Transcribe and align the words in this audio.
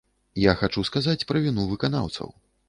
Я 0.43 0.55
хачу 0.61 0.83
сказаць 0.89 1.27
пра 1.33 1.43
віну 1.45 1.67
выканаўцаў. 1.75 2.35